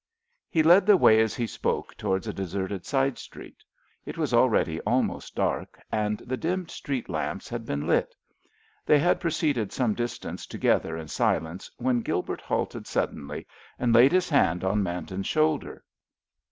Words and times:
He 0.49 0.63
led 0.63 0.87
the 0.87 0.97
way 0.97 1.21
as 1.21 1.35
he 1.35 1.45
spoke 1.45 1.93
towards 1.95 2.27
a 2.27 2.33
deserted 2.33 2.87
side 2.87 3.19
street. 3.19 3.63
It 4.03 4.17
was 4.17 4.33
already 4.33 4.81
almost 4.81 5.35
dark, 5.35 5.79
and 5.91 6.17
the 6.25 6.37
dimmed 6.37 6.71
street 6.71 7.07
lamps 7.07 7.47
had 7.47 7.67
been 7.67 7.85
lit. 7.85 8.15
They 8.83 8.97
had 8.97 9.19
proceeded 9.21 9.71
some 9.71 9.93
distance 9.93 10.47
together 10.47 10.97
in 10.97 11.07
silence, 11.07 11.69
when 11.77 12.01
Gilbert 12.01 12.41
halted 12.41 12.87
suddenly, 12.87 13.45
and 13.77 13.93
laid 13.93 14.11
his 14.11 14.27
hand 14.27 14.63
on 14.63 14.81
Manton's 14.81 15.27
shoulder. 15.27 15.83